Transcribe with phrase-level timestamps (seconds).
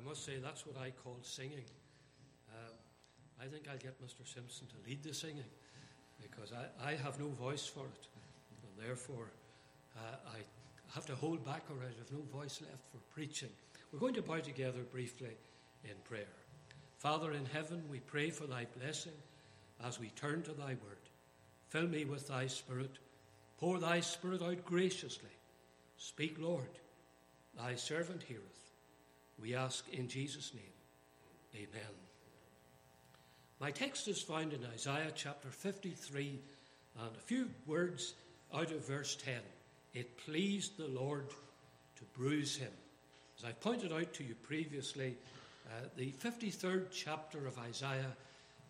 [0.00, 1.64] I must say that's what I call singing.
[2.50, 2.74] Um,
[3.40, 4.26] I think I'll get Mr.
[4.26, 5.44] Simpson to lead the singing
[6.22, 8.06] because I, I have no voice for it.
[8.62, 9.30] And therefore,
[9.96, 10.38] uh, I
[10.94, 13.50] have to hold back or I have no voice left for preaching.
[13.92, 15.36] We're going to bow together briefly
[15.84, 16.24] in prayer.
[16.98, 19.12] Father in heaven, we pray for thy blessing
[19.84, 21.08] as we turn to thy word.
[21.68, 22.98] Fill me with thy spirit.
[23.58, 25.30] Pour thy spirit out graciously.
[25.98, 26.70] Speak, Lord.
[27.56, 28.59] Thy servant heareth.
[29.40, 30.62] We ask in Jesus' name.
[31.54, 31.90] Amen.
[33.60, 36.38] My text is found in Isaiah chapter 53
[36.98, 38.14] and a few words
[38.54, 39.34] out of verse 10.
[39.94, 41.28] It pleased the Lord
[41.96, 42.72] to bruise him.
[43.38, 45.16] As I pointed out to you previously,
[45.66, 48.16] uh, the 53rd chapter of Isaiah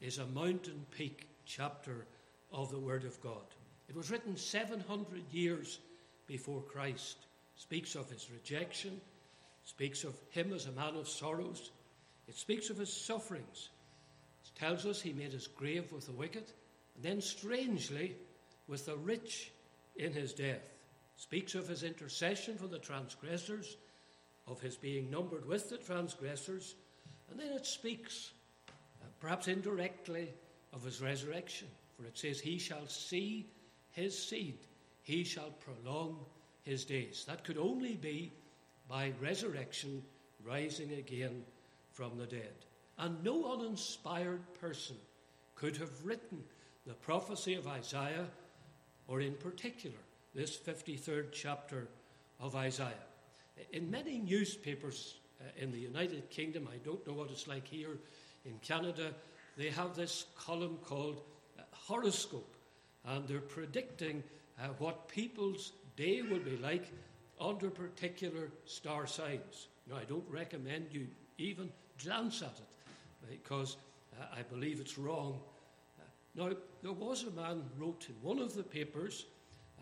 [0.00, 2.06] is a mountain peak chapter
[2.52, 3.45] of the Word of God.
[3.89, 5.80] It was written 700 years
[6.27, 7.16] before Christ.
[7.56, 9.00] Speaks of his rejection,
[9.64, 11.70] speaks of him as a man of sorrows,
[12.28, 13.70] it speaks of his sufferings.
[14.44, 16.52] It tells us he made his grave with the wicked,
[16.94, 18.17] and then strangely
[18.69, 19.52] with the rich
[19.97, 20.62] in his death.
[21.17, 23.77] It speaks of his intercession for the transgressors,
[24.47, 26.74] of his being numbered with the transgressors,
[27.30, 28.33] and then it speaks,
[28.69, 30.33] uh, perhaps indirectly,
[30.72, 31.69] of his resurrection.
[31.97, 33.47] For it says, He shall see
[33.91, 34.58] his seed,
[35.02, 36.19] he shall prolong
[36.62, 37.24] his days.
[37.27, 38.33] That could only be
[38.91, 40.02] by resurrection,
[40.44, 41.44] rising again
[41.92, 42.52] from the dead.
[42.98, 44.96] And no uninspired person
[45.55, 46.42] could have written
[46.86, 48.27] the prophecy of Isaiah,
[49.06, 49.96] or in particular,
[50.34, 51.86] this 53rd chapter
[52.41, 53.06] of Isaiah.
[53.72, 57.96] In many newspapers uh, in the United Kingdom, I don't know what it's like here
[58.44, 59.12] in Canada,
[59.56, 61.20] they have this column called
[61.58, 62.56] uh, Horoscope,
[63.05, 64.22] and they're predicting
[64.58, 66.92] uh, what people's day will be like
[67.41, 69.69] under particular star signs.
[69.88, 71.06] Now, I don't recommend you
[71.38, 71.70] even
[72.02, 73.77] glance at it because
[74.20, 75.41] uh, I believe it's wrong.
[75.98, 79.27] Uh, now, there was a man wrote in one of the papers,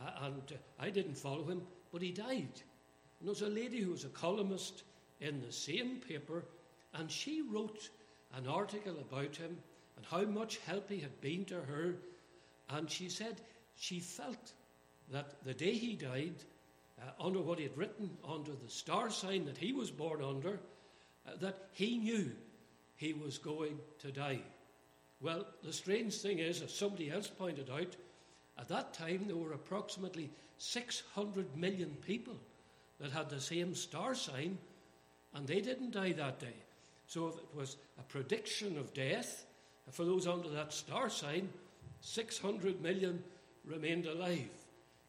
[0.00, 2.62] uh, and uh, I didn't follow him, but he died.
[3.20, 4.84] And there was a lady who was a columnist
[5.20, 6.44] in the same paper,
[6.94, 7.90] and she wrote
[8.34, 9.56] an article about him
[9.96, 11.96] and how much help he had been to her.
[12.70, 13.40] And she said
[13.76, 14.52] she felt
[15.10, 16.34] that the day he died,
[17.00, 20.58] uh, under what he had written under the star sign that he was born under,
[21.26, 22.30] uh, that he knew
[22.96, 24.40] he was going to die.
[25.20, 27.96] Well, the strange thing is, as somebody else pointed out,
[28.58, 32.36] at that time there were approximately 600 million people
[33.00, 34.58] that had the same star sign,
[35.34, 36.56] and they didn't die that day.
[37.06, 39.46] So if it was a prediction of death
[39.90, 41.48] for those under that star sign,
[42.00, 43.22] 600 million
[43.64, 44.50] remained alive.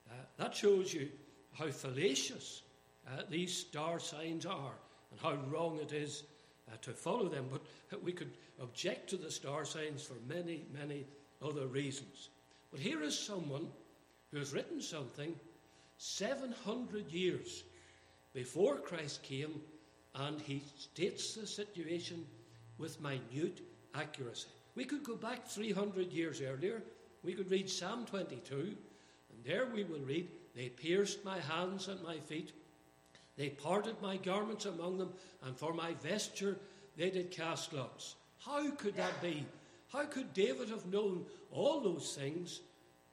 [0.09, 1.09] Uh, that shows you
[1.53, 2.61] how fallacious
[3.07, 4.73] uh, these star signs are
[5.11, 6.23] and how wrong it is
[6.71, 7.45] uh, to follow them.
[7.51, 11.05] But we could object to the star signs for many, many
[11.41, 12.29] other reasons.
[12.71, 13.67] But here is someone
[14.31, 15.35] who has written something
[15.97, 17.63] 700 years
[18.33, 19.61] before Christ came,
[20.15, 22.25] and he states the situation
[22.77, 23.61] with minute
[23.95, 24.47] accuracy.
[24.75, 26.81] We could go back 300 years earlier.
[27.23, 32.01] We could read Psalm 22, and there we will read, They pierced my hands and
[32.03, 32.51] my feet.
[33.37, 35.13] They parted my garments among them,
[35.45, 36.57] and for my vesture
[36.97, 38.15] they did cast lots.
[38.39, 39.45] How could that be?
[39.91, 42.61] How could David have known all those things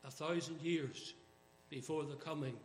[0.04, 1.14] a thousand years
[1.70, 2.56] before the coming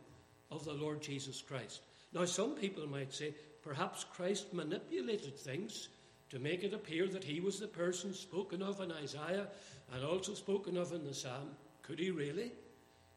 [0.50, 1.80] of the Lord Jesus Christ?
[2.12, 5.88] Now, some people might say perhaps Christ manipulated things
[6.30, 9.46] to make it appear that he was the person spoken of in Isaiah
[9.94, 11.50] and also spoken of in the Psalm.
[11.82, 12.52] Could he really?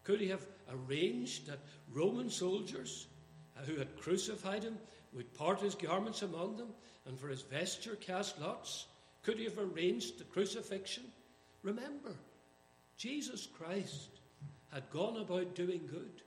[0.06, 1.60] Could he have arranged that
[1.92, 3.08] Roman soldiers
[3.58, 4.78] uh, who had crucified him
[5.14, 6.70] would part his garments among them
[7.06, 8.86] and for his vesture cast lots?
[9.24, 11.06] Could he have arranged the crucifixion?
[11.64, 12.16] Remember,
[12.98, 14.10] Jesus Christ
[14.72, 16.22] had gone about doing good.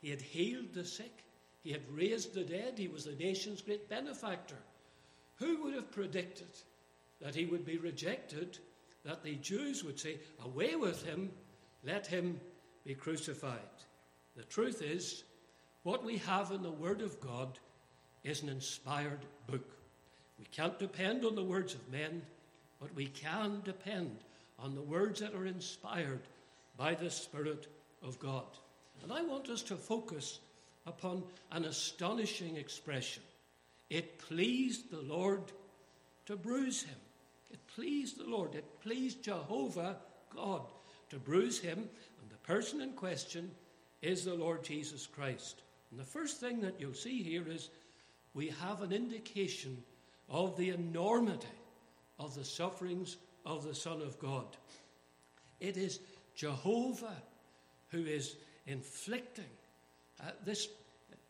[0.00, 1.22] He had healed the sick.
[1.62, 2.78] He had raised the dead.
[2.78, 4.56] He was the nation's great benefactor.
[5.36, 6.48] Who would have predicted
[7.20, 8.58] that he would be rejected,
[9.04, 11.30] that the Jews would say, Away with him,
[11.84, 12.40] let him
[12.90, 13.76] be crucified?
[14.36, 15.22] The truth is,
[15.84, 17.56] what we have in the Word of God
[18.24, 19.76] is an inspired book.
[20.40, 22.22] We can't depend on the words of men,
[22.80, 24.24] but we can depend
[24.58, 26.22] on the words that are inspired
[26.76, 27.68] by the Spirit
[28.02, 28.58] of God.
[29.04, 30.40] And I want us to focus
[30.84, 31.22] upon
[31.52, 33.22] an astonishing expression
[33.88, 35.42] it pleased the Lord
[36.26, 36.98] to bruise him.
[37.52, 38.56] It pleased the Lord.
[38.56, 39.96] It pleased Jehovah
[40.34, 40.62] God
[41.10, 41.88] to bruise him.
[42.50, 43.48] Person in question
[44.02, 45.62] is the Lord Jesus Christ.
[45.92, 47.70] And the first thing that you'll see here is
[48.34, 49.80] we have an indication
[50.28, 51.46] of the enormity
[52.18, 54.48] of the sufferings of the Son of God.
[55.60, 56.00] It is
[56.34, 57.22] Jehovah
[57.90, 58.34] who is
[58.66, 59.44] inflicting
[60.20, 60.66] uh, this,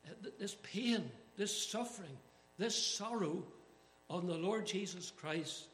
[0.06, 2.16] uh, this pain, this suffering,
[2.56, 3.44] this sorrow
[4.08, 5.66] on the Lord Jesus Christ,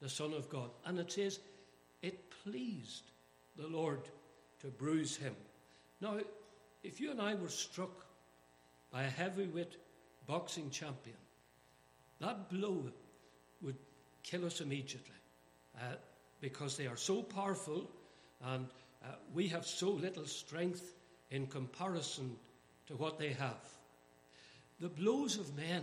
[0.00, 0.70] the Son of God.
[0.86, 1.38] And it says,
[2.00, 3.10] it pleased
[3.58, 4.00] the Lord
[4.60, 5.34] to bruise him.
[6.00, 6.18] Now,
[6.82, 8.06] if you and I were struck
[8.92, 9.76] by a heavyweight
[10.26, 11.16] boxing champion,
[12.20, 12.84] that blow
[13.62, 13.76] would
[14.22, 15.14] kill us immediately
[15.76, 15.94] uh,
[16.40, 17.90] because they are so powerful
[18.44, 18.66] and
[19.04, 20.94] uh, we have so little strength
[21.30, 22.36] in comparison
[22.86, 23.68] to what they have.
[24.80, 25.82] The blows of men,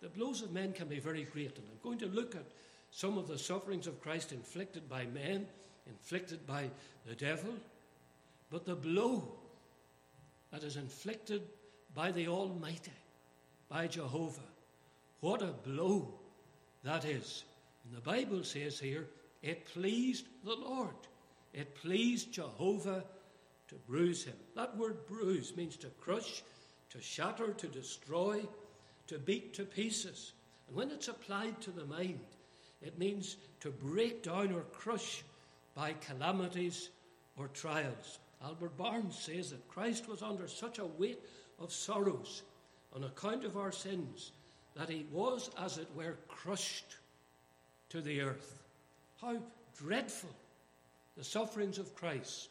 [0.00, 2.44] the blows of men can be very great, and I'm going to look at
[2.90, 5.46] some of the sufferings of Christ inflicted by men,
[5.88, 6.70] inflicted by
[7.06, 7.52] the devil,
[8.50, 9.32] but the blow
[10.52, 11.42] that is inflicted
[11.94, 12.92] by the Almighty,
[13.68, 14.40] by Jehovah,
[15.20, 16.14] what a blow
[16.84, 17.44] that is.
[17.84, 19.06] And the Bible says here,
[19.42, 20.94] it pleased the Lord.
[21.52, 23.04] It pleased Jehovah
[23.68, 24.36] to bruise him.
[24.56, 26.42] That word bruise means to crush,
[26.90, 28.42] to shatter, to destroy,
[29.06, 30.32] to beat to pieces.
[30.66, 32.20] And when it's applied to the mind,
[32.80, 35.22] it means to break down or crush
[35.78, 36.90] by calamities
[37.36, 38.18] or trials.
[38.42, 41.20] Albert Barnes says that Christ was under such a weight
[41.60, 42.42] of sorrows
[42.96, 44.32] on account of our sins
[44.74, 46.96] that he was, as it were, crushed
[47.90, 48.60] to the earth.
[49.20, 49.36] How
[49.80, 50.34] dreadful
[51.16, 52.48] the sufferings of Christ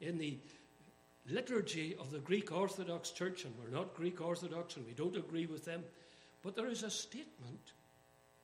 [0.00, 0.36] in the
[1.28, 5.46] liturgy of the Greek Orthodox Church, and we're not Greek Orthodox and we don't agree
[5.46, 5.84] with them,
[6.42, 7.74] but there is a statement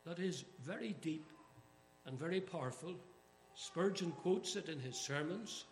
[0.05, 1.27] that is very deep
[2.07, 2.95] and very powerful.
[3.57, 5.65] Spurgeon quotes it in his sermons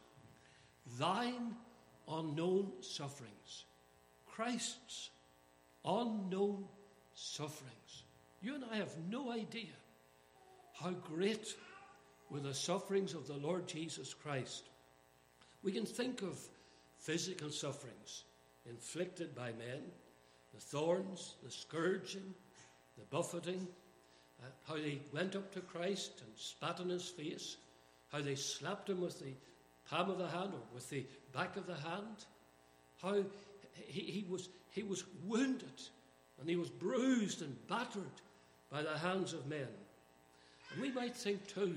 [0.98, 1.54] Thine
[2.08, 3.64] unknown sufferings,
[4.26, 5.10] Christ's
[5.84, 6.64] unknown
[7.14, 8.02] sufferings.
[8.42, 9.72] You and I have no idea
[10.74, 11.54] how great
[12.30, 14.64] were the sufferings of the Lord Jesus Christ.
[15.62, 16.38] We can think of
[16.98, 18.24] physical sufferings
[18.68, 19.82] inflicted by men,
[20.54, 22.34] the thorns, the scourging,
[22.98, 23.66] the buffeting,
[24.42, 27.56] uh, how they went up to Christ and spat in his face,
[28.14, 29.32] how they slapped him with the
[29.90, 32.26] palm of the hand or with the back of the hand,
[33.02, 33.16] how
[33.86, 35.82] he, he, was, he was wounded
[36.38, 38.04] and he was bruised and battered
[38.70, 39.66] by the hands of men.
[40.72, 41.74] And we might think too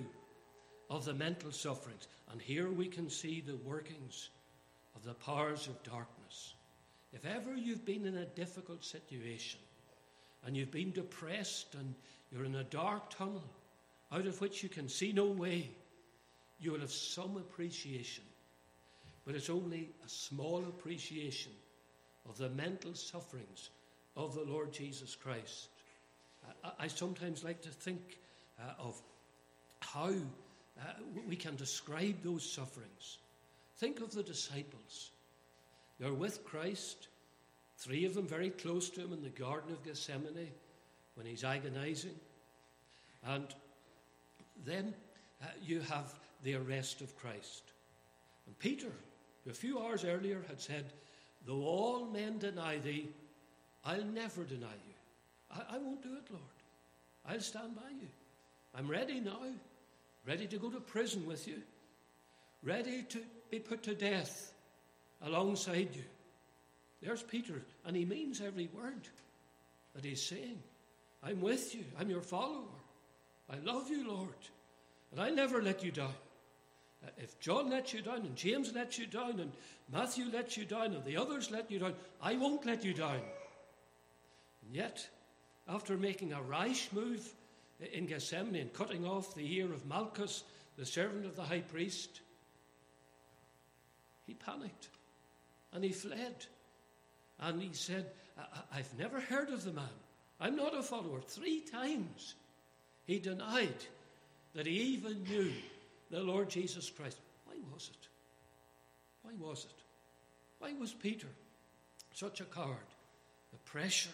[0.92, 2.08] of the mental sufferings.
[2.32, 4.30] And here we can see the workings
[4.96, 6.54] of the powers of darkness.
[7.14, 9.60] If ever you've been in a difficult situation
[10.46, 11.96] and you've been depressed and
[12.32, 13.44] you're in a dark tunnel
[14.12, 15.72] out of which you can see no way,
[16.60, 18.24] you will have some appreciation.
[19.26, 21.52] But it's only a small appreciation
[22.28, 23.70] of the mental sufferings
[24.16, 25.70] of the Lord Jesus Christ.
[26.64, 28.20] I, I sometimes like to think
[28.60, 29.02] uh, of
[29.80, 30.84] how uh,
[31.28, 33.18] we can describe those sufferings.
[33.78, 35.12] Think of the disciples.
[36.00, 37.08] They're with Christ,
[37.78, 40.52] three of them very close to him in the Garden of Gethsemane
[41.16, 42.16] when he's agonizing.
[43.26, 43.48] And
[44.66, 44.94] then
[45.42, 46.14] uh, you have
[46.44, 47.64] the arrest of Christ.
[48.46, 48.92] And Peter,
[49.44, 50.86] who a few hours earlier had said,
[51.46, 53.10] Though all men deny thee,
[53.86, 54.94] I'll never deny you.
[55.52, 56.44] I, I won't do it, Lord.
[57.28, 58.08] I'll stand by you.
[58.76, 59.40] I'm ready now,
[60.26, 61.62] ready to go to prison with you,
[62.64, 63.20] ready to
[63.50, 64.54] be put to death
[65.24, 66.04] alongside you.
[67.02, 69.08] There's Peter, and he means every word
[69.96, 70.62] that he's saying.
[71.24, 72.66] I'm with you, I'm your follower.
[73.50, 74.36] I love you, Lord,
[75.12, 76.14] and I'll never let you down.
[77.06, 79.52] Uh, if John lets you down, and James lets you down, and
[79.92, 83.22] Matthew lets you down, and the others let you down, I won't let you down.
[84.66, 85.08] And yet,
[85.68, 87.28] after making a rash move
[87.94, 90.44] in Gethsemane and cutting off the ear of Malchus,
[90.78, 92.22] the servant of the high priest,
[94.26, 94.90] he panicked
[95.74, 96.46] and he fled.
[97.40, 98.06] And he said,
[98.38, 99.86] I- have never heard of the man.
[100.40, 101.22] I'm not a follower.
[101.22, 102.36] Three times
[103.06, 103.86] he denied
[104.54, 105.52] that he even knew
[106.10, 107.18] the Lord Jesus Christ.
[107.46, 108.08] Why was it?
[109.24, 109.84] Why was it?
[110.60, 111.28] Why was Peter
[112.14, 112.78] such a coward?
[113.52, 114.10] The pressure,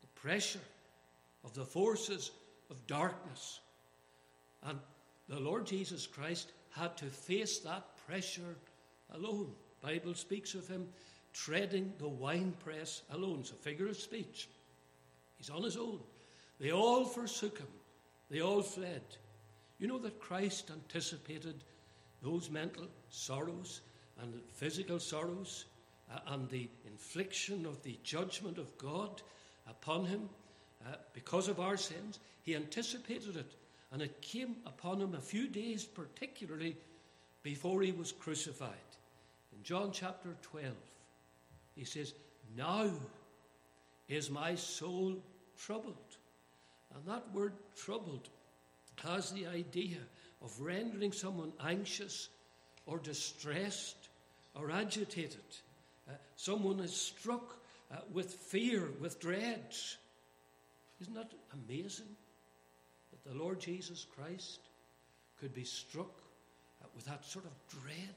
[0.00, 0.60] the pressure
[1.44, 2.30] of the forces
[2.70, 3.60] of darkness.
[4.62, 4.78] And
[5.28, 8.56] the Lord Jesus Christ had to face that pressure
[9.14, 9.50] alone.
[9.82, 10.86] Bible speaks of him
[11.32, 13.38] treading the winepress alone.
[13.40, 14.48] It's a figure of speech.
[15.38, 16.00] He's on his own.
[16.58, 17.68] They all forsook him.
[18.30, 19.02] They all fled.
[19.80, 21.64] You know that Christ anticipated
[22.22, 23.80] those mental sorrows
[24.20, 25.64] and physical sorrows
[26.12, 29.22] uh, and the infliction of the judgment of God
[29.66, 30.28] upon him
[30.86, 32.18] uh, because of our sins.
[32.42, 33.54] He anticipated it,
[33.90, 36.76] and it came upon him a few days, particularly
[37.42, 38.68] before he was crucified.
[39.56, 40.74] In John chapter 12,
[41.74, 42.12] he says,
[42.54, 42.90] Now
[44.08, 45.16] is my soul
[45.56, 45.96] troubled.
[46.94, 48.28] And that word troubled
[49.02, 49.98] has the idea
[50.42, 52.28] of rendering someone anxious
[52.86, 54.08] or distressed
[54.54, 55.44] or agitated.
[56.08, 57.56] Uh, someone is struck
[57.92, 59.74] uh, with fear, with dread.
[61.00, 61.32] Isn't that
[61.68, 62.16] amazing
[63.10, 64.60] that the Lord Jesus Christ
[65.40, 66.20] could be struck
[66.82, 68.16] uh, with that sort of dread?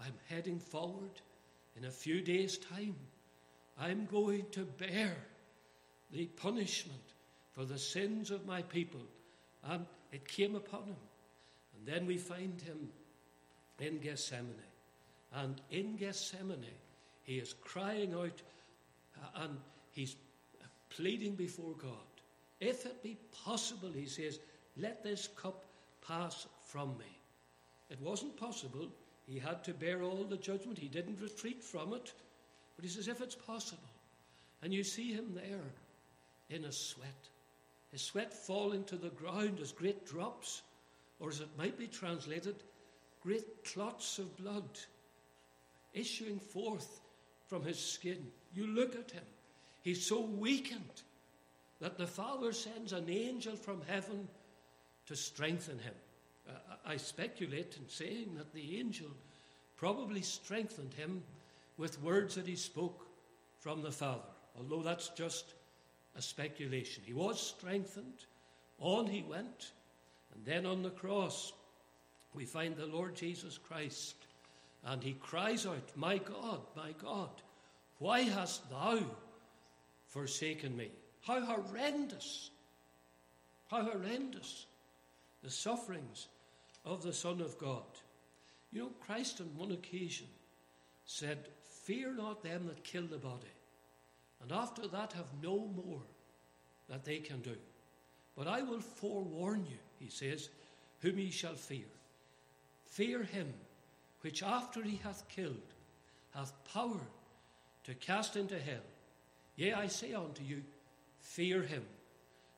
[0.00, 1.20] I'm heading forward
[1.76, 2.96] in a few days' time.
[3.78, 5.16] I'm going to bear
[6.10, 7.02] the punishment
[7.52, 9.00] for the sins of my people.
[9.64, 10.96] And it came upon him.
[11.76, 12.88] And then we find him
[13.78, 14.54] in Gethsemane.
[15.32, 16.66] And in Gethsemane,
[17.22, 18.42] he is crying out
[19.16, 19.56] uh, and
[19.92, 20.16] he's
[20.90, 21.92] pleading before God.
[22.60, 24.38] If it be possible, he says,
[24.76, 25.64] let this cup
[26.06, 27.18] pass from me.
[27.90, 28.88] It wasn't possible.
[29.26, 30.78] He had to bear all the judgment.
[30.78, 32.12] He didn't retreat from it.
[32.76, 33.82] But he says, if it's possible.
[34.62, 35.64] And you see him there
[36.50, 37.28] in a sweat,
[37.92, 40.62] his sweat falling to the ground as great drops,
[41.20, 42.56] or as it might be translated,
[43.22, 44.64] great clots of blood
[45.94, 47.00] issuing forth
[47.46, 48.26] from his skin.
[48.54, 49.24] You look at him,
[49.82, 51.02] he's so weakened
[51.80, 54.26] that the Father sends an angel from heaven
[55.06, 55.94] to strengthen him.
[56.48, 56.52] Uh,
[56.86, 59.08] I speculate in saying that the angel
[59.76, 61.22] probably strengthened him
[61.76, 63.06] with words that he spoke
[63.60, 64.20] from the Father,
[64.58, 65.54] although that's just
[66.16, 67.02] a speculation.
[67.06, 68.26] He was strengthened,
[68.78, 69.72] on he went,
[70.34, 71.52] and then on the cross
[72.34, 74.16] we find the Lord Jesus Christ,
[74.84, 77.30] and he cries out, My God, my God,
[77.98, 79.00] why hast thou
[80.06, 80.90] forsaken me?
[81.22, 82.50] How horrendous,
[83.70, 84.66] how horrendous
[85.42, 86.28] the sufferings
[86.84, 87.84] of the Son of God.
[88.72, 90.26] You know, Christ on one occasion
[91.04, 91.48] said,
[91.84, 93.50] Fear not them that kill the body,
[94.42, 96.02] and after that have no more
[96.88, 97.56] that they can do.
[98.36, 100.48] But I will forewarn you, he says,
[101.00, 101.86] whom ye shall fear.
[102.86, 103.52] Fear him
[104.22, 105.56] which after he hath killed
[106.34, 107.00] hath power
[107.84, 108.84] to cast into hell.
[109.56, 110.62] Yea, I say unto you,
[111.20, 111.84] fear him.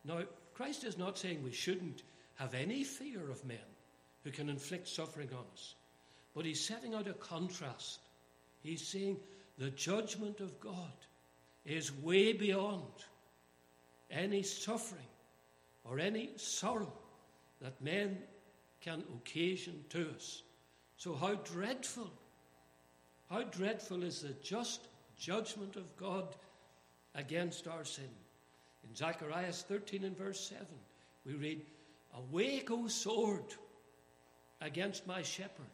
[0.05, 0.21] Now,
[0.55, 2.03] Christ is not saying we shouldn't
[2.37, 3.57] have any fear of men
[4.23, 5.75] who can inflict suffering on us,
[6.35, 8.01] but he's setting out a contrast.
[8.63, 9.19] He's saying
[9.59, 10.93] the judgment of God
[11.65, 12.83] is way beyond
[14.11, 15.01] any suffering
[15.85, 16.93] or any sorrow
[17.61, 18.19] that men
[18.81, 20.43] can occasion to us.
[20.97, 22.11] So, how dreadful,
[23.31, 26.37] how dreadful is the just judgment of God
[27.15, 28.11] against our sin.
[28.89, 30.67] In Zechariah 13 and verse 7,
[31.25, 31.63] we read,
[32.17, 33.55] Awake, O sword,
[34.61, 35.65] against my shepherd,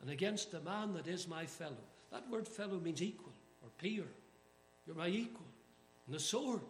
[0.00, 1.76] and against the man that is my fellow.
[2.10, 3.32] That word fellow means equal
[3.62, 4.04] or peer.
[4.86, 5.46] You're my equal.
[6.06, 6.60] And the sword.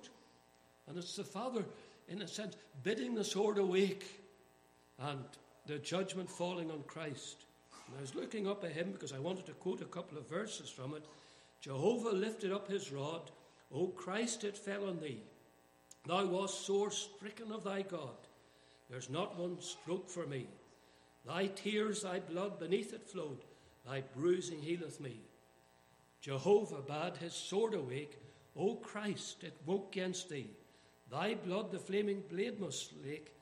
[0.88, 1.64] And it's the Father,
[2.08, 4.04] in a sense, bidding the sword awake
[4.98, 5.20] and
[5.66, 7.44] the judgment falling on Christ.
[7.86, 10.28] And I was looking up at him because I wanted to quote a couple of
[10.28, 11.04] verses from it.
[11.60, 13.30] Jehovah lifted up his rod.
[13.74, 15.22] O Christ, it fell on thee.
[16.06, 18.10] Thou wast sore stricken of thy God.
[18.90, 20.46] There's not one stroke for me.
[21.26, 23.38] Thy tears, thy blood beneath it flowed.
[23.86, 25.20] Thy bruising healeth me.
[26.22, 28.18] Jehovah bade his sword awake.
[28.56, 30.50] O Christ, it woke against thee.
[31.10, 33.34] Thy blood the flaming blade must slake.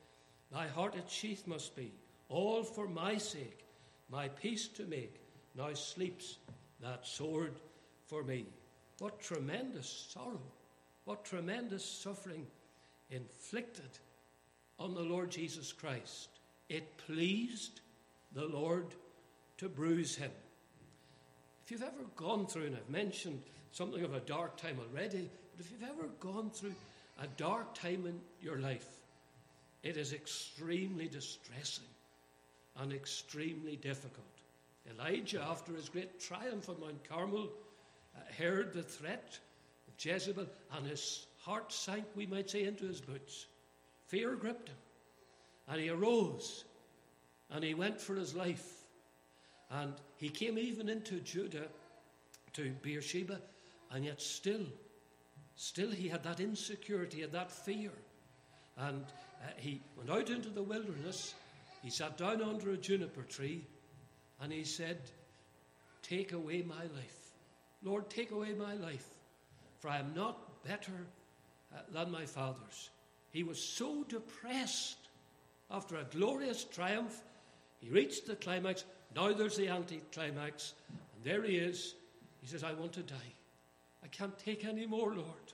[0.51, 1.93] Thy heart its sheath must be.
[2.27, 3.65] All for my sake,
[4.09, 5.21] my peace to make.
[5.55, 6.37] Now sleeps
[6.81, 7.53] that sword
[8.07, 8.47] for me.
[8.99, 10.41] What tremendous sorrow,
[11.05, 12.47] what tremendous suffering
[13.09, 13.99] inflicted
[14.79, 16.29] on the Lord Jesus Christ.
[16.67, 17.81] It pleased
[18.33, 18.95] the Lord
[19.57, 20.31] to bruise him.
[21.71, 25.65] If you've ever gone through, and I've mentioned something of a dark time already, but
[25.65, 26.75] if you've ever gone through
[27.17, 28.89] a dark time in your life,
[29.81, 31.85] it is extremely distressing
[32.75, 34.25] and extremely difficult.
[34.93, 37.47] Elijah, after his great triumph on Mount Carmel,
[38.17, 39.39] uh, heard the threat
[39.87, 43.45] of Jezebel, and his heart sank, we might say, into his boots.
[44.07, 44.77] Fear gripped him.
[45.69, 46.65] And he arose
[47.49, 48.80] and he went for his life.
[49.71, 51.67] And he came even into Judah
[52.53, 53.39] to Beersheba,
[53.91, 54.65] and yet still,
[55.55, 57.91] still he had that insecurity, had that fear.
[58.77, 59.03] And
[59.41, 61.35] uh, he went out into the wilderness,
[61.81, 63.65] he sat down under a juniper tree,
[64.41, 64.99] and he said,
[66.03, 67.31] Take away my life.
[67.83, 69.07] Lord, take away my life,
[69.79, 71.07] for I am not better
[71.73, 72.89] uh, than my fathers.
[73.31, 74.97] He was so depressed
[75.69, 77.21] after a glorious triumph.
[77.79, 78.83] He reached the climax.
[79.15, 80.73] Now there's the anticlimax.
[80.89, 81.95] And there he is.
[82.41, 83.15] He says, I want to die.
[84.03, 85.53] I can't take any more, Lord.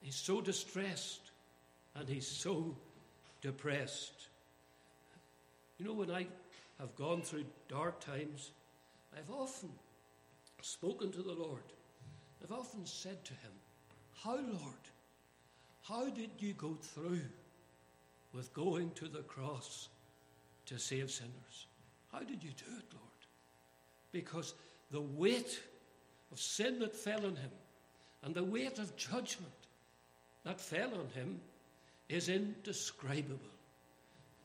[0.00, 1.30] He's so distressed
[1.94, 2.76] and he's so
[3.40, 4.28] depressed.
[5.78, 6.26] You know, when I
[6.80, 8.50] have gone through dark times,
[9.16, 9.70] I've often
[10.60, 11.62] spoken to the Lord.
[12.42, 13.52] I've often said to him,
[14.22, 14.84] How, Lord,
[15.82, 17.20] how did you go through
[18.32, 19.88] with going to the cross
[20.66, 21.66] to save sinners?
[22.14, 23.26] How did you do it, Lord?
[24.12, 24.54] Because
[24.92, 25.60] the weight
[26.30, 27.50] of sin that fell on him
[28.22, 29.50] and the weight of judgment
[30.44, 31.40] that fell on him
[32.08, 33.40] is indescribable.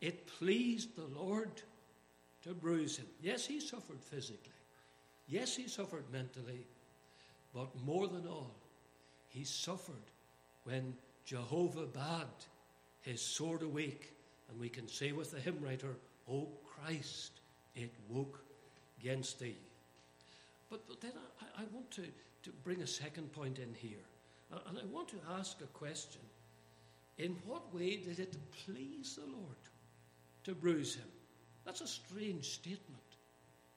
[0.02, 1.62] It pleased the Lord
[2.44, 3.06] to bruise him.
[3.22, 4.52] Yes, he suffered physically.
[5.28, 6.66] Yes, he suffered mentally.
[7.54, 8.56] But more than all,
[9.28, 9.96] he suffered
[10.64, 10.96] when
[11.26, 12.46] Jehovah bade
[13.02, 14.14] his sword awake.
[14.50, 15.96] And we can say with the hymn writer,
[16.28, 17.39] O Christ,
[17.76, 18.44] it woke
[19.00, 19.58] against thee.
[20.70, 22.04] But, but then I, I want to,
[22.44, 24.06] to bring a second point in here.
[24.68, 26.22] And I want to ask a question.
[27.18, 28.36] In what way did it
[28.66, 29.58] please the Lord
[30.46, 31.08] to bruise him?
[31.66, 33.04] That's a strange statement.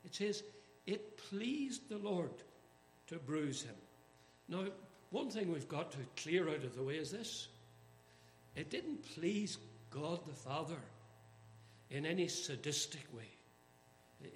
[0.05, 0.43] It says,
[0.87, 2.31] It pleased the Lord
[3.09, 3.75] to bruise him.
[4.49, 4.65] Now,
[5.11, 7.49] one thing we've got to clear out of the way is this
[8.57, 9.59] it didn't please
[9.91, 10.81] God the Father
[11.91, 13.29] in any sadistic way.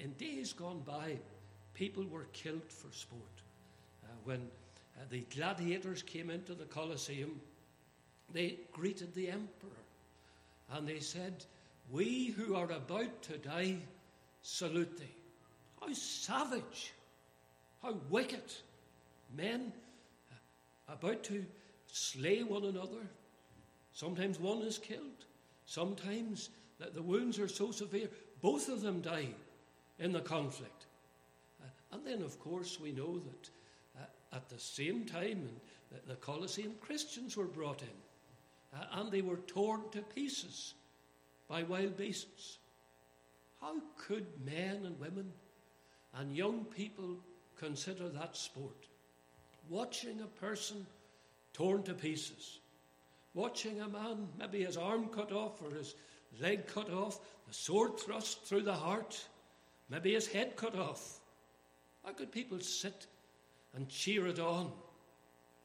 [0.00, 1.18] In days gone by,
[1.74, 3.22] people were killed for sport.
[4.04, 4.40] Uh, when
[4.96, 7.40] uh, the gladiators came into the Colosseum,
[8.32, 9.70] they greeted the emperor
[10.72, 11.44] and they said,
[11.90, 13.76] We who are about to die
[14.42, 15.04] salute thee.
[15.80, 16.92] How savage,
[17.82, 18.52] how wicked.
[19.36, 19.72] Men
[20.30, 21.44] uh, about to
[21.86, 23.06] slay one another.
[23.92, 25.24] Sometimes one is killed.
[25.66, 28.08] Sometimes the, wounds are so severe,
[28.40, 29.28] both of them die
[29.98, 30.86] in the conflict.
[31.62, 33.50] Uh, and then, of course, we know that
[33.98, 35.60] uh, at the same time in
[36.06, 40.74] the, Colosseum, Christians were brought in uh, and they were torn to pieces
[41.48, 42.58] by wild beasts.
[43.60, 45.32] How could men and women
[46.14, 47.16] and young people
[47.58, 48.86] consider that sport?
[49.68, 50.86] Watching a person
[51.52, 52.60] torn to pieces,
[53.34, 55.94] watching a man, maybe his arm cut off or his
[56.40, 59.26] leg cut off, the sword thrust through the heart,
[59.88, 61.20] maybe his head cut off.
[62.04, 63.06] How could people sit
[63.74, 64.72] and cheer it on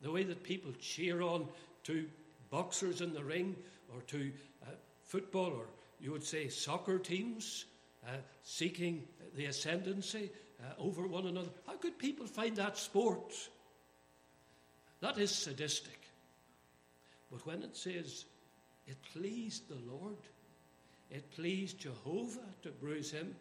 [0.01, 1.47] the way that people cheer on
[1.83, 2.07] to
[2.49, 3.55] boxers in the ring
[3.93, 4.31] or to
[4.63, 4.71] uh,
[5.03, 5.67] football or
[5.99, 7.65] you would say soccer teams
[8.07, 8.11] uh,
[8.43, 9.03] seeking
[9.35, 11.49] the ascendancy uh, over one another?
[11.67, 13.33] How could people find that sport?
[15.01, 15.99] That is sadistic.
[17.31, 18.25] But when it says
[18.87, 20.17] it pleased the Lord,
[21.09, 23.35] it pleased Jehovah to bruise him,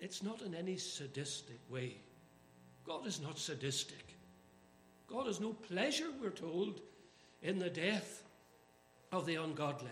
[0.00, 1.96] it's not in any sadistic way.
[2.86, 4.04] God is not sadistic.
[5.08, 6.80] God has no pleasure, we're told,
[7.42, 8.22] in the death
[9.12, 9.90] of the ungodly.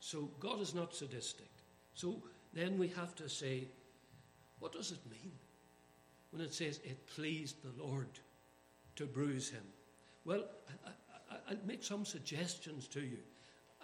[0.00, 1.48] So God is not sadistic.
[1.94, 3.68] So then we have to say,
[4.58, 5.32] what does it mean
[6.30, 8.08] when it says it pleased the Lord
[8.96, 9.62] to bruise him?
[10.24, 10.44] Well,
[11.30, 13.18] I, will make some suggestions to you.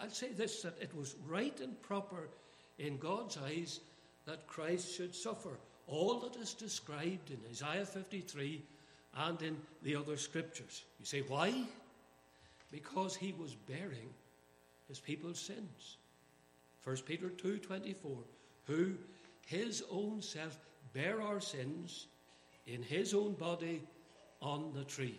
[0.00, 2.28] I'll say this that it was right and proper
[2.78, 3.80] in God's eyes
[4.26, 8.62] that Christ should suffer all that is described in Isaiah 53
[9.18, 10.84] and in the other scriptures.
[10.98, 11.54] You say, why?
[12.70, 14.10] Because he was bearing
[14.88, 15.96] his people's sins.
[16.84, 17.94] 1 Peter 2:24,
[18.66, 18.94] who
[19.46, 20.58] his own self
[20.92, 22.06] bare our sins
[22.66, 23.82] in his own body
[24.40, 25.18] on the tree.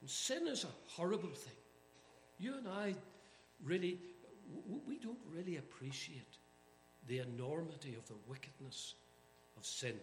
[0.00, 1.56] And sin is a horrible thing.
[2.38, 2.94] You and I
[3.64, 3.98] really,
[4.86, 6.38] we don't really appreciate
[7.08, 8.94] the enormity of the wickedness
[9.56, 9.94] of sin.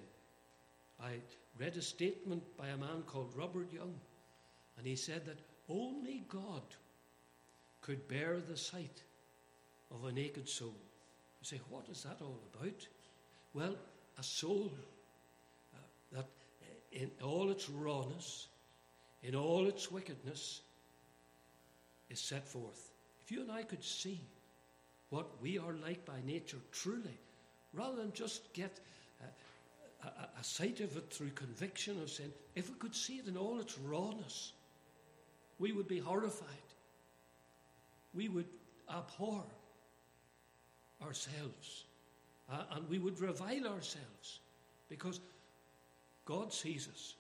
[1.01, 1.13] I
[1.59, 3.93] read a statement by a man called Robert Young,
[4.77, 5.39] and he said that
[5.69, 6.61] only God
[7.81, 9.03] could bear the sight
[9.91, 10.75] of a naked soul.
[11.41, 12.87] You say, what is that all about?
[13.53, 13.75] Well,
[14.17, 14.71] a soul
[15.73, 15.77] uh,
[16.13, 16.27] that
[16.91, 18.47] in all its rawness,
[19.23, 20.61] in all its wickedness,
[22.09, 22.91] is set forth.
[23.23, 24.21] If you and I could see
[25.13, 27.19] what we are like by nature truly,
[27.71, 28.80] rather than just get
[29.21, 33.28] a, a, a sight of it through conviction of sin, if we could see it
[33.28, 34.54] in all its rawness,
[35.60, 36.47] we would be horrified.
[38.15, 38.47] We would
[38.89, 39.43] abhor
[41.06, 41.84] ourselves
[42.52, 44.39] uh, and we would revile ourselves
[44.89, 45.19] because
[46.26, 47.13] God sees us.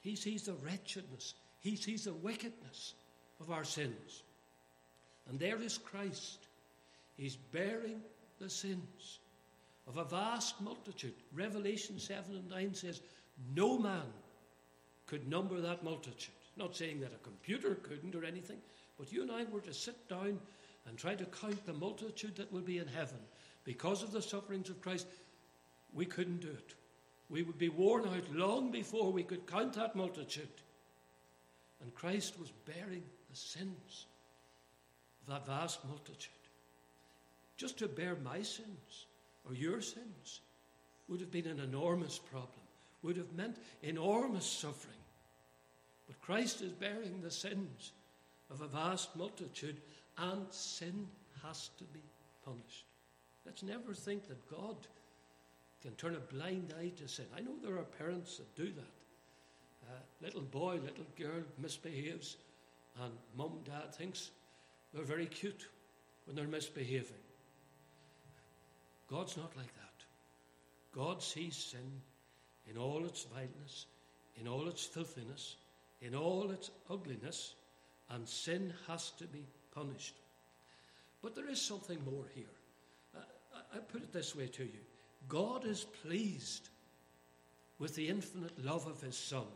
[0.00, 2.94] He sees the wretchedness, He sees the wickedness
[3.40, 4.24] of our sins.
[5.28, 6.45] And there is Christ.
[7.16, 8.00] He's bearing
[8.38, 9.20] the sins
[9.86, 11.14] of a vast multitude.
[11.32, 13.00] Revelation 7 and 9 says,
[13.54, 14.06] No man
[15.06, 16.34] could number that multitude.
[16.56, 18.58] Not saying that a computer couldn't or anything,
[18.98, 20.38] but you and I were to sit down
[20.86, 23.18] and try to count the multitude that will be in heaven
[23.64, 25.06] because of the sufferings of Christ.
[25.92, 26.74] We couldn't do it.
[27.28, 30.48] We would be worn out long before we could count that multitude.
[31.82, 34.06] And Christ was bearing the sins
[35.22, 36.30] of that vast multitude.
[37.56, 39.06] Just to bear my sins
[39.48, 40.40] or your sins
[41.08, 42.50] would have been an enormous problem,
[43.02, 44.96] would have meant enormous suffering.
[46.06, 47.92] But Christ is bearing the sins
[48.50, 49.80] of a vast multitude,
[50.18, 51.06] and sin
[51.44, 52.00] has to be
[52.44, 52.84] punished.
[53.44, 54.76] Let's never think that God
[55.82, 57.26] can turn a blind eye to sin.
[57.36, 59.88] I know there are parents that do that.
[59.88, 62.36] Uh, little boy, little girl misbehaves,
[63.02, 64.30] and mum, dad thinks
[64.92, 65.68] they're very cute
[66.24, 67.25] when they're misbehaving.
[69.08, 70.04] God's not like that.
[70.92, 72.00] God sees sin
[72.68, 73.86] in all its vileness,
[74.40, 75.56] in all its filthiness,
[76.00, 77.54] in all its ugliness,
[78.10, 80.16] and sin has to be punished.
[81.22, 82.44] But there is something more here.
[83.16, 83.20] Uh,
[83.74, 84.80] I put it this way to you
[85.28, 86.68] God is pleased
[87.78, 89.46] with the infinite love of his Son,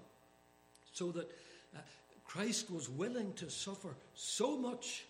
[0.92, 1.30] so that
[1.74, 1.78] uh,
[2.24, 5.06] Christ was willing to suffer so much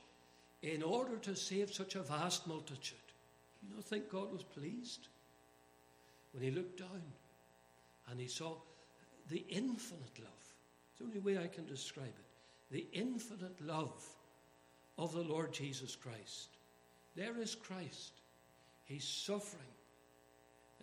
[0.62, 2.98] in order to save such a vast multitude.
[3.62, 5.08] You know, think God was pleased
[6.32, 7.02] when he looked down
[8.10, 8.54] and he saw
[9.28, 10.54] the infinite love.
[10.90, 12.72] It's the only way I can describe it.
[12.72, 14.04] The infinite love
[14.98, 16.48] of the Lord Jesus Christ.
[17.16, 18.12] There is Christ.
[18.84, 19.62] He's suffering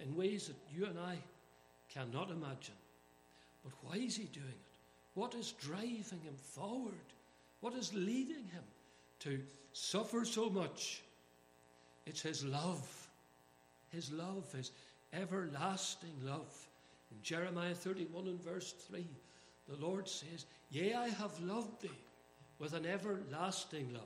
[0.01, 1.17] in ways that you and I
[1.89, 2.75] cannot imagine.
[3.63, 4.55] But why is he doing it?
[5.13, 6.93] What is driving him forward?
[7.61, 8.63] What is leading him
[9.21, 9.39] to
[9.73, 11.01] suffer so much?
[12.07, 12.87] It's his love.
[13.89, 14.71] His love, his
[15.13, 16.67] everlasting love.
[17.11, 19.05] In Jeremiah 31 and verse 3,
[19.69, 21.89] the Lord says, Yea, I have loved thee
[22.59, 24.03] with an everlasting love.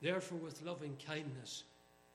[0.00, 1.64] Therefore, with loving kindness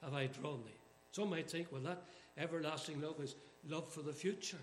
[0.04, 0.80] have I drawn thee.
[1.12, 2.04] Some might think, well, that
[2.38, 3.36] everlasting love is
[3.68, 4.58] love for the future.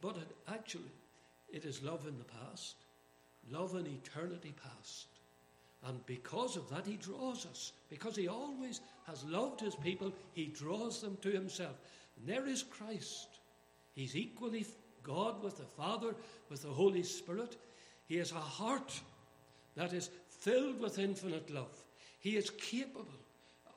[0.00, 0.90] But it, actually,
[1.52, 2.76] it is love in the past,
[3.50, 5.06] love in eternity past.
[5.84, 7.72] And because of that, he draws us.
[7.88, 11.76] Because he always has loved his people, he draws them to himself.
[12.16, 13.40] And there is Christ.
[13.94, 14.64] He's equally
[15.02, 16.14] God with the Father,
[16.48, 17.56] with the Holy Spirit.
[18.06, 19.00] He has a heart
[19.76, 21.84] that is filled with infinite love.
[22.20, 23.08] He is capable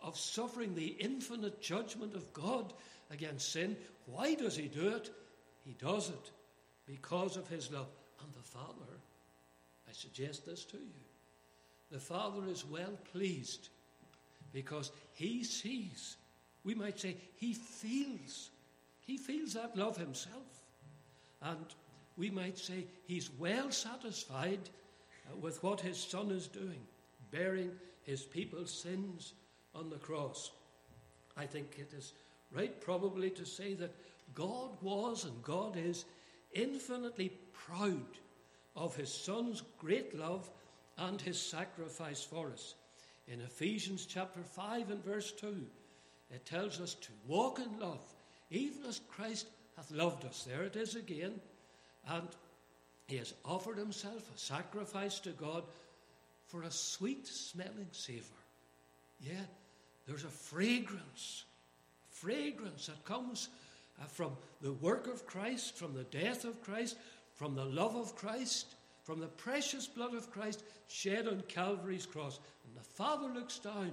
[0.04, 2.74] of suffering the infinite judgment of God
[3.10, 3.76] against sin.
[4.06, 5.10] Why does he do it?
[5.66, 6.32] He does it
[6.86, 7.88] because of his love.
[8.24, 9.00] And the Father,
[9.90, 11.05] I suggest this to you,
[11.92, 13.70] the Father is well pleased
[14.54, 16.18] because he sees,
[16.64, 18.50] we might say, he feels,
[19.06, 20.64] he feels that love himself.
[21.42, 21.66] And
[22.18, 24.70] we might say he's well satisfied
[25.28, 26.80] uh, with what his Son is doing,
[27.32, 27.72] bearing
[28.04, 29.34] his people's sins
[29.76, 30.52] on the cross.
[31.38, 32.14] I think it is
[32.54, 33.94] right, probably, to say that
[34.34, 36.06] God was and God is
[36.54, 38.18] infinitely proud
[38.76, 40.50] of his Son's great love
[40.98, 42.76] and his sacrifice for us.
[43.28, 45.56] In Ephesians chapter 5 and verse 2,
[46.32, 48.04] it tells us to walk in love,
[48.50, 50.46] even as Christ hath loved us.
[50.48, 51.40] There it is again.
[52.08, 52.28] And
[53.08, 55.64] he has offered himself a sacrifice to God
[56.48, 58.38] for a sweet smelling savour.
[59.20, 59.46] Yeah,
[60.08, 61.46] there's a fragrance,
[62.10, 63.50] fragrance that comes
[64.02, 64.32] uh, from
[64.62, 66.98] the work of Christ, from the death of Christ,
[67.34, 72.40] from the love of Christ, from the precious blood of Christ shed on Calvary's cross.
[72.66, 73.92] And the Father looks down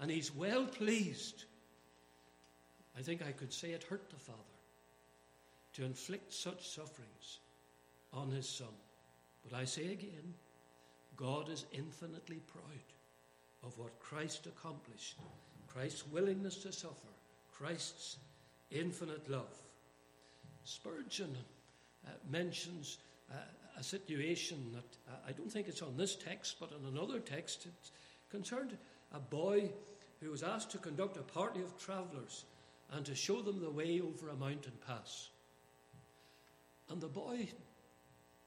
[0.00, 1.44] and he's well pleased.
[2.96, 4.38] I think I could say it hurt the Father
[5.74, 7.40] to inflict such sufferings
[8.12, 8.68] on his Son.
[9.42, 10.34] But I say again,
[11.16, 12.62] God is infinitely proud
[13.64, 15.18] of what Christ accomplished,
[15.66, 17.08] Christ's willingness to suffer,
[17.52, 18.18] Christ's
[18.70, 19.56] infinite love.
[20.64, 21.36] Spurgeon
[22.06, 22.98] uh, mentions
[23.30, 23.34] uh,
[23.78, 27.66] a situation that I don't think it's on this text, but on another text.
[27.66, 27.72] It
[28.30, 28.76] concerned
[29.12, 29.70] a boy
[30.20, 32.44] who was asked to conduct a party of travellers
[32.92, 35.30] and to show them the way over a mountain pass.
[36.90, 37.48] And the boy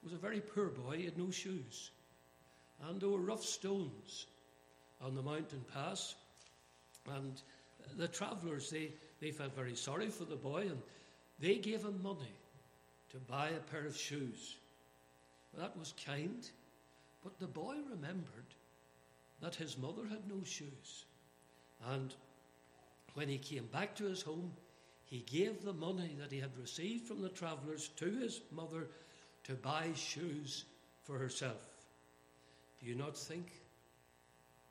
[0.03, 1.91] was a very poor boy, he had no shoes.
[2.87, 4.27] And there were rough stones
[5.01, 6.15] on the mountain pass.
[7.15, 7.41] And
[7.97, 10.81] the travellers, they, they felt very sorry for the boy and
[11.39, 12.33] they gave him money
[13.11, 14.55] to buy a pair of shoes.
[15.57, 16.47] That was kind,
[17.23, 18.53] But the boy remembered
[19.41, 21.05] that his mother had no shoes.
[21.89, 22.13] And
[23.15, 24.51] when he came back to his home,
[25.05, 28.87] he gave the money that he had received from the travellers to his mother
[29.45, 30.65] to buy shoes
[31.03, 31.61] for herself.
[32.79, 33.51] Do you not think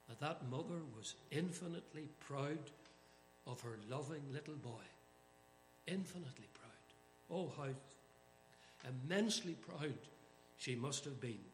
[0.09, 2.59] that that mother was infinitely proud
[3.47, 4.85] of her loving little boy?
[5.87, 6.71] Infinitely proud.
[7.31, 7.71] Oh, how
[8.89, 9.95] immensely proud
[10.57, 11.45] she must have been.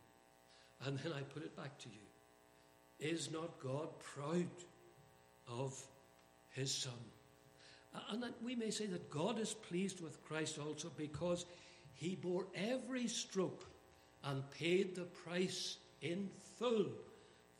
[0.84, 3.08] And then I put it back to you.
[3.10, 4.48] Is not God proud
[5.48, 5.80] of
[6.50, 6.92] his Son?
[8.10, 11.44] And that we may say that God is pleased with Christ also because
[11.94, 13.64] he bore every stroke
[14.24, 16.86] and paid the price in full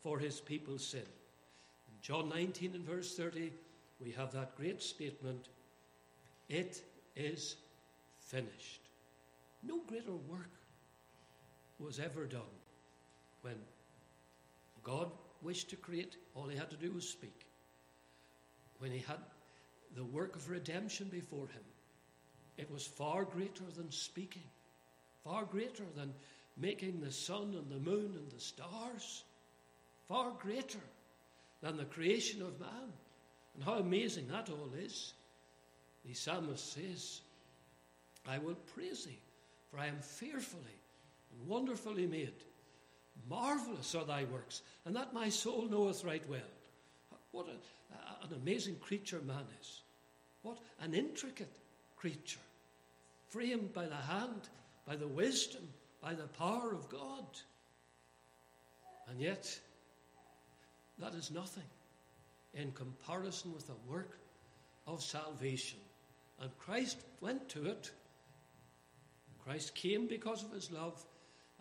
[0.01, 1.01] for his people's sin.
[1.01, 3.51] In John 19 and verse 30,
[3.99, 5.47] we have that great statement
[6.49, 6.81] It
[7.15, 7.55] is
[8.19, 8.81] finished.
[9.63, 10.51] No greater work
[11.83, 12.41] was ever done
[13.41, 13.55] when
[14.83, 15.09] God
[15.41, 17.45] wished to create, all he had to do was speak.
[18.79, 19.19] When he had
[19.95, 21.63] the work of redemption before him,
[22.57, 24.43] it was far greater than speaking,
[25.23, 26.13] far greater than
[26.57, 29.23] making the sun and the moon and the stars,
[30.07, 30.79] far greater
[31.61, 32.91] than the creation of man.
[33.55, 35.13] And how amazing that all is.
[36.05, 37.21] The psalmist says,
[38.27, 39.19] I will praise thee,
[39.69, 40.80] for I am fearfully
[41.47, 42.33] wonderfully made.
[43.29, 46.39] Marvelous are thy works, and that my soul knoweth right well.
[47.31, 49.81] What a, an amazing creature man is.
[50.41, 51.51] What an intricate
[51.95, 52.39] creature,
[53.29, 54.49] framed by the hand,
[54.87, 55.67] by the wisdom,
[56.01, 57.25] by the power of God.
[59.07, 59.59] And yet,
[60.99, 61.63] that is nothing
[62.53, 64.17] in comparison with the work
[64.87, 65.79] of salvation.
[66.39, 67.91] And Christ went to it.
[69.43, 71.03] Christ came because of his love,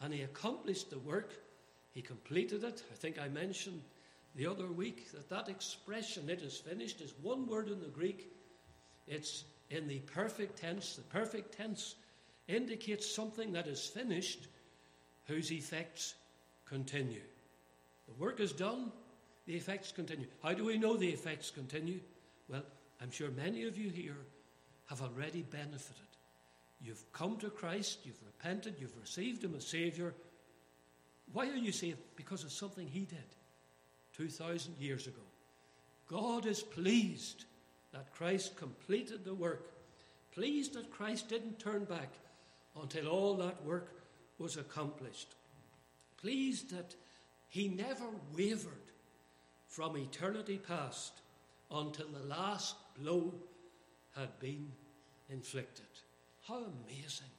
[0.01, 1.35] and he accomplished the work.
[1.93, 2.83] He completed it.
[2.91, 3.83] I think I mentioned
[4.37, 8.33] the other week that that expression, it is finished, is one word in the Greek.
[9.07, 10.97] It's in the perfect tense.
[10.97, 11.97] The perfect tense
[12.49, 14.49] indicates something that is finished,
[15.27, 16.15] whose effects
[16.65, 17.23] continue.
[18.07, 18.93] The work is done,
[19.47, 20.27] the effects continue.
[20.43, 22.01] How do we know the effects continue?
[22.49, 22.65] Well,
[23.01, 24.17] I'm sure many of you here
[24.87, 26.10] have already benefited.
[26.83, 30.15] You've come to Christ, you've repented, you've received Him as Saviour.
[31.33, 31.99] Why are you saved?
[32.17, 33.19] Because of something He did
[34.17, 35.21] 2,000 years ago.
[36.09, 37.45] God is pleased
[37.93, 39.73] that Christ completed the work,
[40.33, 42.15] pleased that Christ didn't turn back
[42.81, 44.03] until all that work
[44.39, 45.35] was accomplished,
[46.17, 46.95] pleased that
[47.49, 48.73] He never wavered
[49.69, 51.21] from eternity past
[51.71, 53.35] until the last blow
[54.17, 54.73] had been
[55.29, 55.87] inflicted.
[56.51, 57.31] How amazing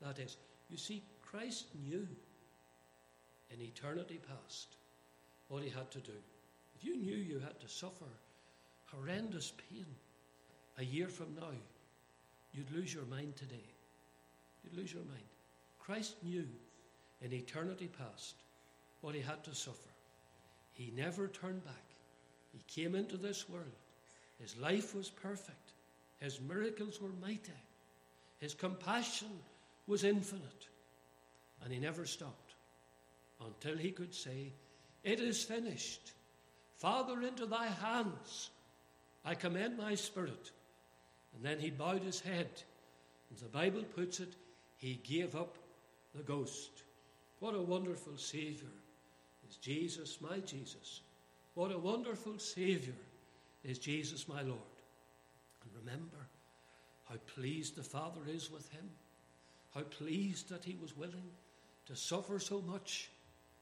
[0.00, 0.36] that is.
[0.70, 2.06] You see, Christ knew
[3.50, 4.76] in eternity past
[5.48, 6.12] what he had to do.
[6.76, 8.04] If you knew you had to suffer
[8.92, 9.86] horrendous pain
[10.78, 11.50] a year from now,
[12.52, 13.66] you'd lose your mind today.
[14.62, 15.26] You'd lose your mind.
[15.80, 16.46] Christ knew
[17.22, 18.36] in eternity past
[19.00, 19.90] what he had to suffer.
[20.74, 21.82] He never turned back.
[22.52, 23.66] He came into this world.
[24.40, 25.72] His life was perfect.
[26.20, 27.50] His miracles were mighty.
[28.44, 29.30] His compassion
[29.86, 30.68] was infinite.
[31.62, 32.56] And he never stopped
[33.40, 34.52] until he could say,
[35.02, 36.12] It is finished.
[36.76, 38.50] Father, into thy hands
[39.24, 40.50] I commend my spirit.
[41.34, 42.50] And then he bowed his head.
[43.30, 44.34] And the Bible puts it,
[44.76, 45.56] he gave up
[46.14, 46.82] the ghost.
[47.40, 48.72] What a wonderful Saviour
[49.48, 51.00] is Jesus, my Jesus.
[51.54, 52.96] What a wonderful Saviour
[53.64, 54.60] is Jesus, my Lord.
[55.62, 56.28] And remember
[57.08, 58.90] how pleased the Father is with him,
[59.74, 61.30] how pleased that he was willing
[61.86, 63.10] to suffer so much,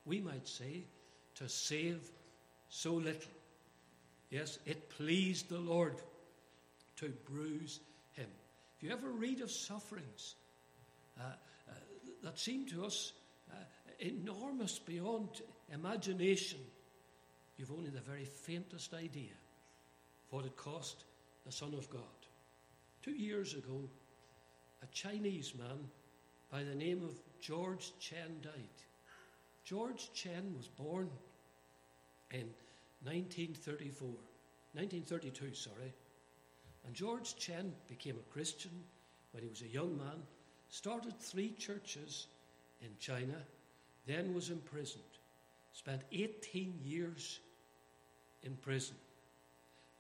[0.05, 0.85] we might say,
[1.37, 2.11] to save
[2.69, 3.33] so little.
[4.31, 5.97] Yes, it pleased the Lord
[6.97, 7.81] to bruise
[8.13, 8.29] him.
[8.77, 10.35] If you ever read of sufferings
[11.19, 11.73] uh, uh,
[12.23, 13.13] that seem to us
[13.51, 13.57] uh,
[13.99, 15.29] enormous beyond
[15.73, 16.61] imagination,
[17.57, 19.33] you've only the very faintest idea
[20.27, 21.05] of what it cost
[21.45, 22.01] the Son of God.
[23.03, 23.81] Two years ago,
[24.81, 25.89] a Chinese man
[26.53, 28.53] by the name of George Chen died.
[29.65, 31.11] George Chen was born
[32.31, 32.47] in
[33.03, 35.93] 1934, 1932, sorry.
[36.87, 38.85] And George Chen became a Christian
[39.33, 40.23] when he was a young man,
[40.69, 42.29] started three churches
[42.81, 43.35] in China,
[44.07, 45.03] then was imprisoned,
[45.73, 47.41] spent 18 years
[48.45, 48.97] in prison.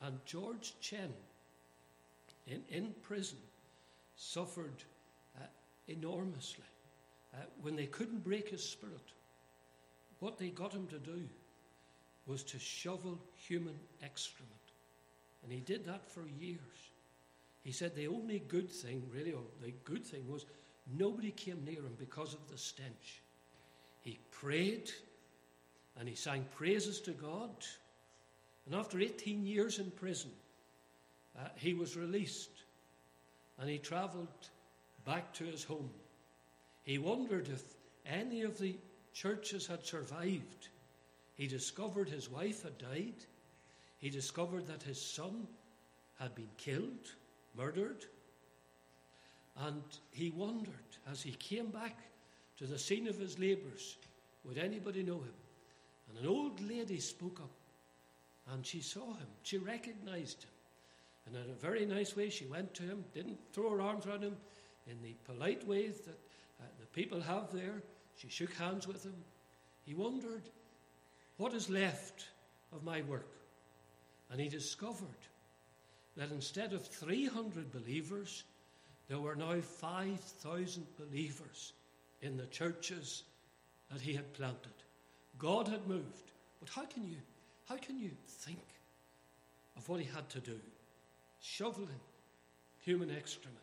[0.01, 1.13] And George Chen,
[2.47, 3.39] in, in prison,
[4.17, 4.85] suffered
[5.37, 5.45] uh,
[5.89, 6.65] enormously
[7.35, 9.13] uh, when they couldn't break his spirit,
[10.21, 11.23] what they got him to do
[12.27, 14.53] was to shovel human excrement.
[15.43, 16.59] And he did that for years.
[17.65, 20.45] He said the only good thing, really, or the good thing was
[20.97, 23.23] nobody came near him because of the stench.
[24.03, 24.91] He prayed
[25.99, 27.51] and he sang praises to God.
[28.67, 30.31] And after 18 years in prison,
[31.39, 32.51] uh, he was released
[33.59, 34.29] and he travelled
[35.05, 35.91] back to his home.
[36.83, 37.63] He wondered if
[38.07, 38.77] any of the
[39.13, 40.69] churches had survived.
[41.35, 43.25] He discovered his wife had died.
[43.99, 45.47] He discovered that his son
[46.19, 47.13] had been killed,
[47.57, 48.05] murdered.
[49.57, 50.73] And he wondered
[51.11, 51.99] as he came back
[52.59, 53.97] to the scene of his labours,
[54.45, 55.35] would anybody know him?
[56.09, 57.51] And an old lady spoke up
[58.53, 59.29] and she saw him.
[59.43, 60.52] She recognized him.
[61.27, 64.23] And in a very nice way, she went to him, didn't throw her arms around
[64.23, 64.37] him
[64.87, 66.19] in the polite way that
[66.61, 67.83] uh, the people have there.
[68.17, 69.15] She shook hands with him.
[69.85, 70.43] He wondered,
[71.37, 72.27] what is left
[72.73, 73.29] of my work?
[74.31, 75.09] And he discovered
[76.17, 78.45] that instead of 300 believers,
[79.09, 81.73] there were now 5,000 believers
[82.21, 83.25] in the churches
[83.91, 84.73] that he had planted.
[85.39, 86.33] God had moved.
[86.61, 87.17] But how can you,
[87.69, 88.63] how can you think
[89.77, 90.61] of what he had to do?
[91.43, 92.01] Shoveling
[92.81, 93.59] human excrement.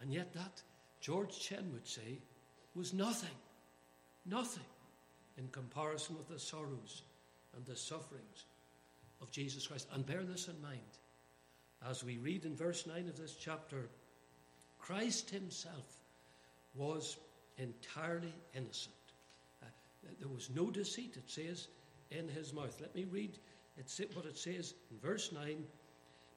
[0.00, 0.62] And yet that,
[1.00, 2.20] George Chen would say,
[2.74, 3.34] was nothing.
[4.24, 4.64] Nothing
[5.36, 7.02] in comparison with the sorrows
[7.56, 8.44] and the sufferings
[9.20, 9.88] of Jesus Christ.
[9.92, 10.78] And bear this in mind.
[11.88, 13.88] As we read in verse 9 of this chapter,
[14.78, 15.96] Christ himself
[16.74, 17.16] was
[17.56, 18.94] entirely innocent.
[19.62, 19.66] Uh,
[20.20, 21.66] there was no deceit, it says,
[22.12, 22.76] in his mouth.
[22.80, 23.38] Let me read
[23.76, 25.64] it's what it says in verse 9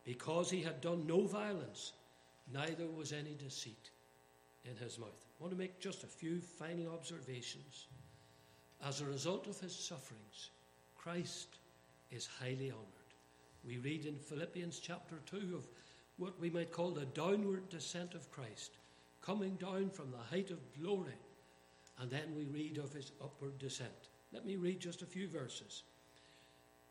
[0.03, 1.93] because he had done no violence,
[2.53, 3.91] neither was any deceit
[4.65, 5.25] in his mouth.
[5.39, 7.87] I want to make just a few final observations.
[8.85, 10.49] As a result of his sufferings,
[10.95, 11.59] Christ
[12.11, 12.87] is highly honoured.
[13.65, 15.67] We read in Philippians chapter 2 of
[16.17, 18.71] what we might call the downward descent of Christ,
[19.21, 21.13] coming down from the height of glory.
[21.99, 24.09] And then we read of his upward descent.
[24.33, 25.83] Let me read just a few verses.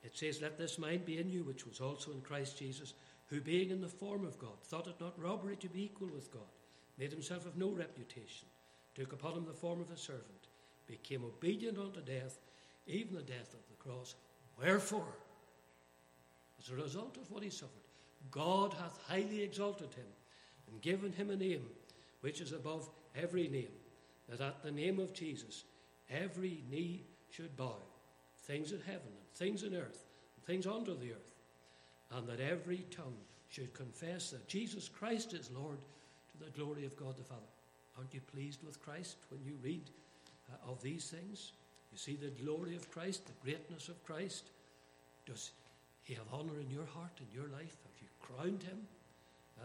[0.03, 2.95] It says, Let this mind be in you, which was also in Christ Jesus,
[3.31, 6.33] who being in the form of God, thought it not robbery to be equal with
[6.33, 6.43] God,
[6.99, 8.49] made himself of no reputation,
[8.95, 10.49] took upon him the form of a servant,
[10.89, 12.39] became obedient unto death,
[12.89, 14.17] even the death of the cross.
[14.61, 15.15] Wherefore,
[16.59, 17.71] as a result of what he suffered,
[18.33, 20.07] God hath highly exalted him
[20.71, 21.67] and given him a name
[22.21, 23.71] which is above every name,
[24.29, 25.65] that at the name of Jesus
[26.11, 27.77] every knee should bow,
[28.43, 30.05] things in heaven and things in earth
[30.37, 31.30] and things under the earth,
[32.13, 33.17] and that every tongue
[33.49, 35.79] should confess that Jesus Christ is Lord
[36.31, 37.41] to the glory of God the Father.
[37.97, 39.83] Aren't you pleased with Christ when you read
[40.51, 41.53] uh, of these things?
[41.93, 44.45] You see the glory of Christ, the greatness of Christ.
[45.27, 45.51] Does
[46.05, 47.77] he have honor in your heart, in your life?
[47.85, 48.79] Have you crowned him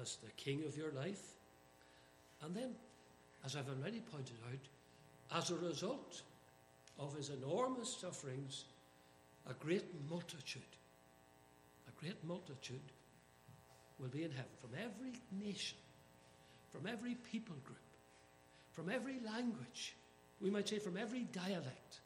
[0.01, 1.21] as the king of your life?
[2.43, 2.71] And then,
[3.45, 6.21] as I've already pointed out, as a result
[6.99, 8.65] of his enormous sufferings,
[9.49, 10.63] a great multitude,
[11.99, 12.91] great multitude
[13.99, 15.77] will be in heaven from every nation,
[16.71, 17.77] from every people group,
[18.71, 19.95] from every language,
[20.41, 22.01] we might say from every dialect,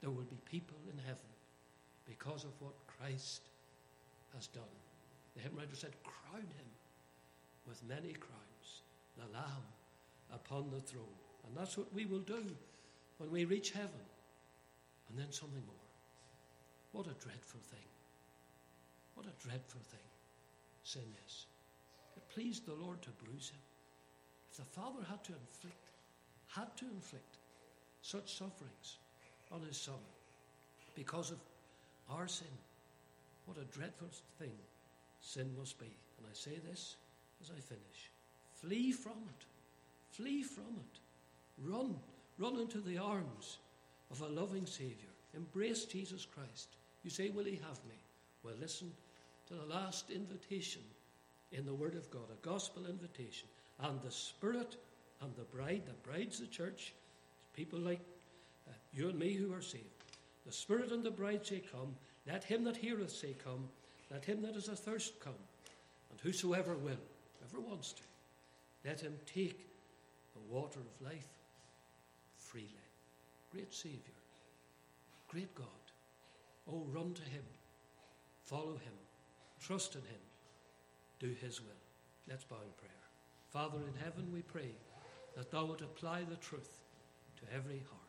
[0.00, 1.32] there will be people in heaven
[2.06, 3.42] because of what Christ
[4.34, 4.62] has done.
[5.34, 6.70] The hymn writer said, Crown him
[7.66, 8.82] with many crowns,
[9.16, 9.66] the Lamb
[10.32, 11.04] upon the throne.
[11.46, 12.44] And that's what we will do
[13.18, 14.06] when we reach heaven.
[15.08, 15.74] And then something more.
[16.92, 17.86] What a dreadful thing.
[19.16, 20.06] What a dreadful thing
[20.84, 21.46] sin is.
[22.16, 23.60] It pleased the Lord to bruise him.
[24.50, 25.90] If the Father had to inflict,
[26.48, 27.38] had to inflict
[28.02, 28.98] such sufferings
[29.50, 30.04] on his Son
[30.94, 31.38] because of
[32.10, 32.46] our sin,
[33.46, 34.52] what a dreadful thing
[35.20, 35.96] sin must be.
[36.18, 36.96] And I say this
[37.42, 38.10] as I finish
[38.54, 39.44] flee from it.
[40.10, 41.00] Flee from it.
[41.70, 41.96] Run.
[42.38, 43.58] Run into the arms
[44.10, 45.12] of a loving Saviour.
[45.34, 46.76] Embrace Jesus Christ.
[47.02, 47.96] You say, Will He have me?
[48.42, 48.92] Well, listen
[49.48, 50.82] to the last invitation
[51.52, 53.48] in the Word of God, a gospel invitation.
[53.80, 54.76] And the Spirit
[55.20, 56.94] and the bride, the bride's the church,
[57.54, 58.00] people like
[58.68, 59.84] uh, you and me who are saved.
[60.44, 61.94] The Spirit and the bride say, Come.
[62.26, 63.68] Let him that heareth say, Come.
[64.10, 65.34] Let him that is athirst come.
[66.10, 66.98] And whosoever will,
[67.44, 68.02] ever wants to,
[68.84, 69.66] let him take
[70.34, 71.28] the water of life
[72.36, 72.68] freely.
[73.52, 74.00] Great Saviour,
[75.28, 75.66] great God.
[76.70, 77.42] Oh, run to him,
[78.44, 78.92] follow him,
[79.60, 80.20] trust in him,
[81.18, 81.82] do his will.
[82.28, 82.90] Let's bow in prayer.
[83.48, 84.70] Father in heaven, we pray
[85.36, 86.82] that thou would apply the truth
[87.36, 88.06] to every heart.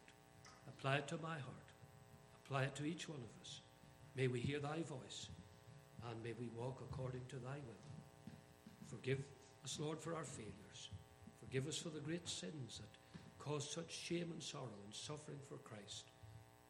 [0.68, 1.68] Apply it to my heart.
[2.45, 3.62] apply it to each one of us.
[4.16, 5.28] May we hear thy voice,
[6.10, 7.88] and may we walk according to thy will.
[8.88, 9.20] Forgive
[9.64, 10.89] us, Lord, for our failures.
[11.39, 15.58] Forgive us for the great sins that cause such shame and sorrow and suffering for
[15.58, 16.06] Christ.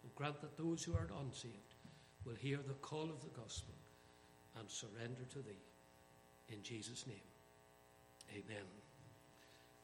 [0.04, 1.76] And grant that those who are unsaved
[2.26, 3.76] will hear the call of the gospel
[4.60, 5.62] and surrender to thee.
[6.50, 7.18] In Jesus' name,
[8.32, 8.64] amen.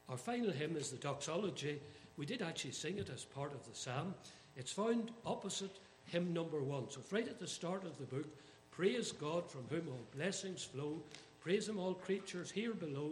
[0.10, 1.80] Our final hymn is the doxology.
[2.18, 4.14] We did actually sing it as part of the psalm.
[4.56, 6.90] It's found opposite hymn number one.
[6.90, 8.28] So, right at the start of the book,
[8.72, 11.02] praise God from whom all blessings flow.
[11.42, 13.12] Praise Him, all creatures here below.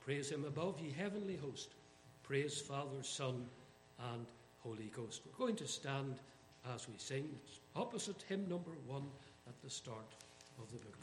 [0.00, 1.70] Praise Him above, ye heavenly host.
[2.22, 3.46] Praise Father, Son,
[4.12, 4.26] and
[4.60, 5.22] Holy Ghost.
[5.24, 6.16] We're going to stand
[6.74, 7.28] as we sing.
[7.44, 9.06] It's opposite hymn number one
[9.48, 10.14] at the start
[10.62, 10.96] of the book.